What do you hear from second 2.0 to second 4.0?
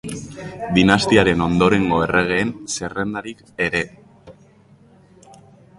erregeen zerrendarik ere.